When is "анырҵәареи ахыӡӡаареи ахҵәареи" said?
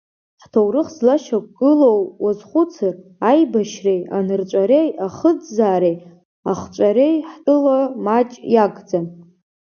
4.17-7.15